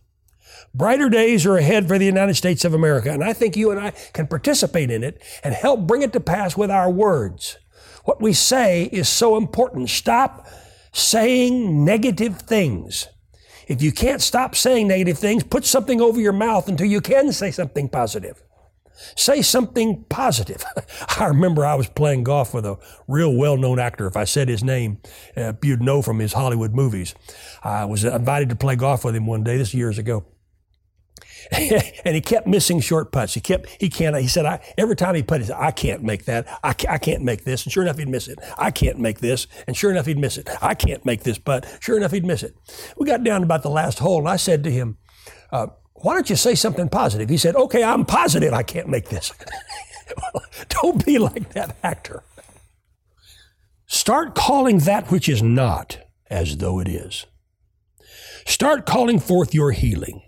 Brighter 0.75 1.09
days 1.09 1.47
are 1.47 1.57
ahead 1.57 1.87
for 1.87 1.97
the 1.97 2.05
United 2.05 2.35
States 2.35 2.65
of 2.65 2.75
America, 2.75 3.11
and 3.11 3.23
I 3.23 3.33
think 3.33 3.57
you 3.57 3.71
and 3.71 3.79
I 3.79 3.93
can 4.13 4.27
participate 4.27 4.91
in 4.91 5.05
it 5.05 5.23
and 5.45 5.55
help 5.55 5.87
bring 5.87 6.03
it 6.03 6.13
to 6.13 6.21
pass 6.21 6.57
with 6.57 6.71
our 6.71 6.91
words. 6.91 7.59
What 8.05 8.21
we 8.21 8.33
say 8.33 8.85
is 8.93 9.09
so 9.09 9.37
important. 9.37 9.89
Stop 9.89 10.49
saying 10.93 11.85
negative 11.85 12.39
things. 12.39 13.07
If 13.69 13.83
you 13.83 13.93
can't 13.93 14.23
stop 14.23 14.55
saying 14.55 14.89
negative 14.89 15.19
things, 15.19 15.43
put 15.43 15.65
something 15.65 16.01
over 16.01 16.21
your 16.21 16.33
mouth 16.33 16.69
until 16.69 16.87
you 16.87 17.01
can 17.01 17.33
say 17.33 17.51
something 17.51 17.89
positive. 17.89 18.43
Say 19.17 19.43
something 19.43 20.05
positive. 20.09 20.65
I 21.19 21.27
remember 21.27 21.67
I 21.67 21.75
was 21.75 21.89
playing 21.89 22.25
golf 22.25 22.55
with 22.55 22.65
a 22.65 22.79
real 23.09 23.35
well 23.35 23.57
known 23.57 23.79
actor. 23.79 24.07
If 24.07 24.17
I 24.17 24.25
said 24.25 24.49
his 24.49 24.63
name, 24.63 24.99
uh, 25.37 25.55
you'd 25.63 25.83
know 25.83 26.01
from 26.03 26.19
his 26.19 26.33
Hollywood 26.33 26.73
movies. 26.73 27.15
I 27.63 27.85
was 27.85 28.05
invited 28.05 28.49
to 28.51 28.57
play 28.57 28.77
golf 28.77 29.05
with 29.05 29.17
him 29.17 29.27
one 29.27 29.43
day, 29.43 29.57
this 29.57 29.75
years 29.75 29.99
ago. 29.99 30.25
and 32.05 32.15
he 32.15 32.21
kept 32.21 32.47
missing 32.47 32.81
short 32.81 33.13
putts. 33.13 33.35
He 33.35 33.41
kept, 33.41 33.69
he 33.81 33.89
can't, 33.89 34.17
he 34.17 34.29
said, 34.29 34.47
I, 34.47 34.61
every 34.79 34.97
time 34.97 35.15
he 35.15 35.23
put 35.23 35.41
he 35.41 35.47
said, 35.47 35.57
I 35.59 35.71
can't 35.71 36.03
make 36.03 36.25
that. 36.27 36.47
I, 36.63 36.75
I 36.89 36.99
can't 36.99 37.23
make 37.23 37.45
this. 37.45 37.65
And 37.65 37.73
sure 37.73 37.83
enough, 37.83 37.99
he'd 37.99 38.09
miss 38.09 38.29
it. 38.29 38.39
I 38.59 38.71
can't 38.71 38.99
make 38.99 39.21
this. 39.21 39.47
And 39.67 39.77
sure 39.77 39.91
enough, 39.91 40.07
he'd 40.07 40.19
miss 40.19 40.37
it. 40.37 40.49
I 40.63 40.75
can't 40.75 41.05
make 41.05 41.23
this 41.23 41.39
putt. 41.39 41.67
Sure 41.81 41.97
enough, 41.97 42.13
he'd 42.13 42.25
miss 42.25 42.43
it. 42.43 42.55
We 42.97 43.07
got 43.07 43.25
down 43.25 43.43
about 43.43 43.63
the 43.63 43.71
last 43.71 43.99
hole 43.99 44.19
and 44.19 44.29
I 44.29 44.37
said 44.37 44.65
to 44.65 44.71
him, 44.71 44.99
uh, 45.53 45.69
why 45.95 46.15
don't 46.15 46.29
you 46.29 46.37
say 46.37 46.55
something 46.55 46.89
positive? 46.89 47.29
He 47.29 47.39
said, 47.39 47.57
okay, 47.57 47.83
I'm 47.83 48.05
positive 48.05 48.53
I 48.53 48.63
can't 48.63 48.89
make 48.89 49.09
this. 49.09 49.33
don't 50.69 51.05
be 51.05 51.19
like 51.19 51.55
that 51.55 51.77
actor. 51.83 52.23
Start 53.87 54.35
calling 54.35 54.79
that 54.81 55.11
which 55.11 55.29
is 55.29 55.43
not 55.43 55.99
as 56.29 56.57
though 56.59 56.81
it 56.81 56.89
is. 56.89 57.27
Start 58.45 58.87
calling 58.87 59.19
forth 59.19 59.55
your 59.55 59.73
healing. 59.73 60.23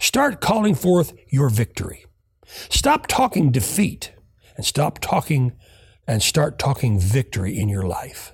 Start 0.00 0.40
calling 0.40 0.74
forth 0.74 1.12
your 1.28 1.48
victory. 1.48 2.04
Stop 2.44 3.06
talking 3.06 3.50
defeat 3.50 4.12
and 4.56 4.64
stop 4.64 4.98
talking 4.98 5.52
and 6.06 6.22
start 6.22 6.58
talking 6.58 6.98
victory 6.98 7.58
in 7.58 7.68
your 7.68 7.84
life. 7.84 8.32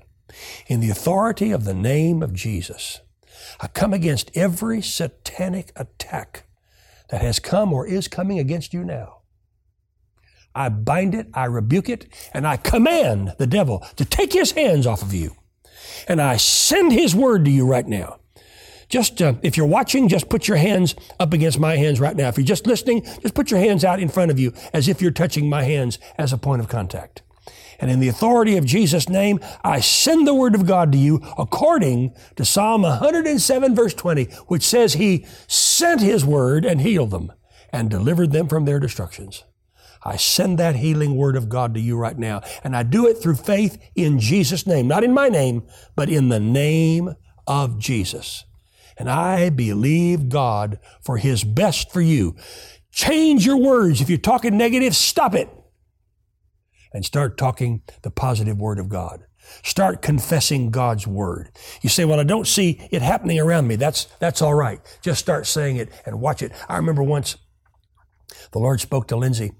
In 0.67 0.81
the 0.81 0.91
authority 0.91 1.51
of 1.51 1.65
the 1.65 1.75
name 1.75 2.23
of 2.23 2.33
Jesus, 2.33 3.01
I 3.61 3.67
come 3.67 3.93
against 3.93 4.31
every 4.35 4.81
satanic 4.81 5.73
attack 5.77 6.45
that 7.11 7.21
has 7.21 7.39
come 7.39 7.73
or 7.73 7.87
is 7.87 8.09
coming 8.09 8.39
against 8.39 8.73
you 8.73 8.85
now. 8.85 9.19
I 10.55 10.69
bind 10.69 11.15
it, 11.15 11.29
I 11.35 11.47
rebuke 11.47 11.89
it, 11.89 12.07
and 12.33 12.47
I 12.47 12.57
command 12.57 13.35
the 13.39 13.47
devil 13.47 13.85
to 13.97 14.05
take 14.05 14.33
his 14.33 14.53
hands 14.53 14.87
off 14.87 15.03
of 15.03 15.13
you. 15.13 15.37
And 16.07 16.23
I 16.23 16.37
send 16.37 16.93
his 16.93 17.15
word 17.15 17.45
to 17.45 17.51
you 17.51 17.67
right 17.67 17.87
now. 17.87 18.21
Just 18.89 19.21
uh, 19.23 19.35
if 19.43 19.57
you're 19.57 19.67
watching, 19.67 20.09
just 20.09 20.29
put 20.29 20.49
your 20.49 20.57
hands 20.57 20.95
up 21.19 21.33
against 21.33 21.59
my 21.59 21.77
hands 21.77 22.01
right 22.01 22.17
now. 22.17 22.29
If 22.29 22.37
you're 22.37 22.47
just 22.47 22.67
listening, 22.67 23.03
just 23.21 23.35
put 23.35 23.51
your 23.51 23.61
hands 23.61 23.85
out 23.85 24.01
in 24.01 24.09
front 24.09 24.31
of 24.31 24.39
you 24.39 24.53
as 24.73 24.89
if 24.89 25.01
you're 25.01 25.11
touching 25.11 25.49
my 25.49 25.65
hands 25.65 25.99
as 26.19 26.33
a 26.33 26.39
point 26.39 26.61
of 26.61 26.69
contact. 26.69 27.23
And 27.81 27.91
in 27.91 28.01
the 28.01 28.09
authority 28.09 28.57
of 28.57 28.65
Jesus' 28.65 29.09
name, 29.09 29.41
I 29.63 29.81
send 29.81 30.27
the 30.27 30.35
word 30.35 30.55
of 30.55 30.67
God 30.67 30.93
to 30.93 30.99
you 30.99 31.21
according 31.37 32.15
to 32.37 32.45
Psalm 32.45 32.83
107, 32.83 33.75
verse 33.75 33.95
20, 33.95 34.25
which 34.47 34.63
says 34.63 34.95
he 34.95 35.27
sent 35.49 36.01
his 36.01 36.25
word 36.25 36.65
and 36.65 36.81
healed 36.81 37.11
them 37.11 37.33
and 37.73 37.91
delivered 37.91 38.33
them 38.33 38.49
from 38.49 38.65
their 38.65 38.79
destructions. 38.79 39.45
I 40.05 40.17
send 40.17 40.59
that 40.59 40.77
healing 40.77 41.17
word 41.17 41.35
of 41.35 41.49
God 41.49 41.75
to 41.75 41.81
you 41.81 41.97
right 41.97 42.19
now. 42.19 42.43
And 42.63 42.77
I 42.77 42.83
do 42.83 43.07
it 43.07 43.15
through 43.15 43.37
faith 43.37 43.79
in 43.95 44.21
Jesus' 44.21 44.67
name, 44.67 44.87
not 44.87 45.03
in 45.03 45.15
my 45.15 45.29
name, 45.29 45.63
but 45.97 46.11
in 46.11 46.29
the 46.29 46.41
name 46.41 47.15
of 47.47 47.79
Jesus. 47.79 48.45
And 48.97 49.11
I 49.11 49.51
believe 49.51 50.29
God 50.29 50.79
for 51.03 51.17
his 51.17 51.45
best 51.45 51.93
for 51.93 52.01
you. 52.01 52.37
Change 52.93 53.45
your 53.45 53.57
words. 53.57 54.01
If 54.01 54.09
you're 54.09 54.19
talking 54.19 54.57
negative, 54.57 54.95
stop 54.95 55.35
it 55.35 55.49
and 56.93 57.05
start 57.05 57.37
talking 57.37 57.83
the 58.03 58.11
positive 58.11 58.59
word 58.59 58.79
of 58.79 58.89
God. 58.89 59.25
Start 59.63 60.01
confessing 60.01 60.71
God's 60.71 61.07
word. 61.07 61.51
You 61.83 61.91
say, 61.91 62.05
well, 62.05 62.21
I 62.21 62.25
don't 62.25 62.47
see 62.47 62.81
it 62.91 63.03
happening 63.03 63.39
around 63.39 63.67
me. 63.67 63.77
That's, 63.77 64.05
that's 64.21 64.41
all 64.41 64.55
right. 64.55 64.81
Just 65.03 65.21
start 65.21 65.47
saying 65.47 65.77
it 65.77 65.91
and 66.07 66.21
watch 66.21 66.41
it. 66.41 66.53
I 66.69 66.77
remember 66.77 67.03
once 67.03 67.37
the 68.53 68.59
Lord 68.59 68.81
spoke 68.81 69.09
to 69.09 69.17
Lindsay 69.17 69.53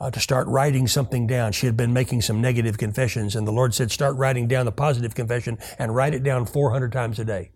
uh, 0.00 0.10
to 0.10 0.20
start 0.20 0.46
writing 0.46 0.86
something 0.86 1.26
down. 1.26 1.52
She 1.52 1.66
had 1.66 1.76
been 1.76 1.92
making 1.92 2.22
some 2.22 2.40
negative 2.40 2.78
confessions 2.78 3.36
and 3.36 3.46
the 3.46 3.52
Lord 3.52 3.74
said, 3.74 3.90
start 3.90 4.16
writing 4.16 4.46
down 4.48 4.64
the 4.64 4.72
positive 4.72 5.14
confession 5.14 5.58
and 5.78 5.94
write 5.94 6.14
it 6.14 6.22
down 6.22 6.46
400 6.46 6.92
times 6.92 7.18
a 7.18 7.24
day. 7.24 7.50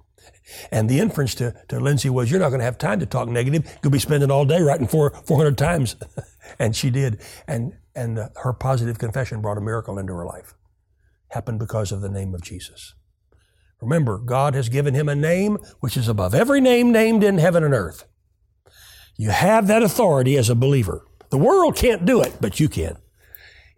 And 0.70 0.88
the 0.88 0.98
inference 1.00 1.34
to, 1.36 1.54
to 1.68 1.80
Lindsay 1.80 2.10
was, 2.10 2.30
you're 2.30 2.40
not 2.40 2.48
going 2.48 2.60
to 2.60 2.64
have 2.64 2.78
time 2.78 3.00
to 3.00 3.06
talk 3.06 3.28
negative. 3.28 3.78
You'll 3.82 3.92
be 3.92 3.98
spending 3.98 4.30
all 4.30 4.44
day 4.44 4.60
writing 4.60 4.86
four, 4.86 5.10
400 5.10 5.56
times. 5.56 5.96
and 6.58 6.76
she 6.76 6.90
did. 6.90 7.20
And, 7.46 7.74
and 7.94 8.18
uh, 8.18 8.28
her 8.42 8.52
positive 8.52 8.98
confession 8.98 9.40
brought 9.40 9.58
a 9.58 9.62
miracle 9.62 9.98
into 9.98 10.12
her 10.12 10.26
life. 10.26 10.54
Happened 11.28 11.58
because 11.58 11.92
of 11.92 12.00
the 12.00 12.10
name 12.10 12.34
of 12.34 12.42
Jesus. 12.42 12.94
Remember, 13.80 14.18
God 14.18 14.54
has 14.54 14.68
given 14.68 14.94
him 14.94 15.08
a 15.08 15.14
name 15.14 15.58
which 15.80 15.96
is 15.96 16.06
above 16.08 16.34
every 16.34 16.60
name 16.60 16.92
named 16.92 17.24
in 17.24 17.38
heaven 17.38 17.64
and 17.64 17.74
earth. 17.74 18.04
You 19.16 19.30
have 19.30 19.66
that 19.66 19.82
authority 19.82 20.36
as 20.36 20.48
a 20.48 20.54
believer. 20.54 21.06
The 21.30 21.38
world 21.38 21.76
can't 21.76 22.04
do 22.04 22.20
it, 22.20 22.36
but 22.40 22.60
you 22.60 22.68
can. 22.68 22.96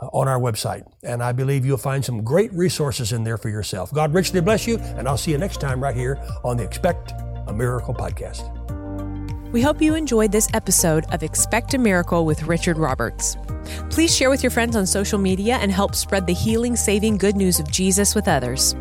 uh, 0.00 0.06
on 0.06 0.28
our 0.28 0.38
website. 0.38 0.84
And 1.02 1.20
I 1.20 1.32
believe 1.32 1.66
you'll 1.66 1.78
find 1.78 2.04
some 2.04 2.22
great 2.22 2.52
resources 2.52 3.12
in 3.12 3.24
there 3.24 3.38
for 3.38 3.48
yourself. 3.48 3.92
God 3.92 4.14
richly 4.14 4.40
bless 4.40 4.68
you, 4.68 4.78
and 4.78 5.08
I'll 5.08 5.18
see 5.18 5.32
you 5.32 5.38
next 5.38 5.60
time 5.60 5.82
right 5.82 5.96
here 5.96 6.22
on 6.44 6.58
the 6.58 6.62
Expect 6.62 7.12
a 7.48 7.52
Miracle 7.52 7.92
podcast. 7.92 8.81
We 9.52 9.60
hope 9.60 9.82
you 9.82 9.94
enjoyed 9.94 10.32
this 10.32 10.48
episode 10.54 11.04
of 11.12 11.22
Expect 11.22 11.74
a 11.74 11.78
Miracle 11.78 12.24
with 12.24 12.44
Richard 12.44 12.78
Roberts. 12.78 13.36
Please 13.90 14.16
share 14.16 14.30
with 14.30 14.42
your 14.42 14.48
friends 14.48 14.76
on 14.76 14.86
social 14.86 15.18
media 15.18 15.58
and 15.60 15.70
help 15.70 15.94
spread 15.94 16.26
the 16.26 16.32
healing, 16.32 16.74
saving 16.74 17.18
good 17.18 17.36
news 17.36 17.60
of 17.60 17.70
Jesus 17.70 18.14
with 18.14 18.28
others. 18.28 18.74